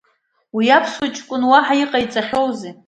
Уи 0.55 0.65
аԥсуа 0.77 1.07
ҷкәын 1.15 1.43
уаҳа 1.49 1.75
иҟаиҵахьоузеи? 1.83 2.73